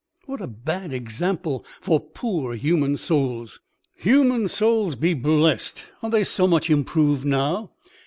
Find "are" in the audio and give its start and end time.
6.01-6.09